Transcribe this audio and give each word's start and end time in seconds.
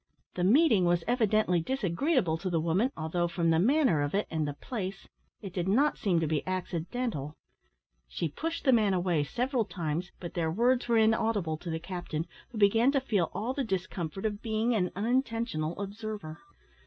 The 0.33 0.43
meeting 0.43 0.85
was 0.85 1.03
evidently 1.05 1.59
disagreeable 1.61 2.35
to 2.39 2.49
the 2.49 2.59
woman, 2.59 2.91
although, 2.97 3.27
from 3.27 3.51
the 3.51 3.59
manner 3.59 4.01
of 4.01 4.15
it, 4.15 4.25
and 4.31 4.47
the 4.47 4.55
place, 4.55 5.07
it 5.43 5.53
did 5.53 5.67
not 5.67 5.95
seem 5.95 6.19
to 6.21 6.25
be 6.27 6.41
accidental; 6.47 7.35
she 8.07 8.27
pushed 8.27 8.63
the 8.65 8.73
man 8.73 8.95
away 8.95 9.23
several 9.23 9.63
times, 9.63 10.09
but 10.19 10.33
their 10.33 10.49
words 10.49 10.87
were 10.87 10.97
inaudible 10.97 11.55
to 11.57 11.69
the 11.69 11.77
captain, 11.79 12.25
who 12.49 12.57
began 12.57 12.91
to 12.93 12.99
feel 12.99 13.29
all 13.35 13.53
the 13.53 13.63
discomfort 13.63 14.25
of 14.25 14.41
being 14.41 14.73
an 14.73 14.89
unintentional 14.95 15.79
observer. 15.79 16.39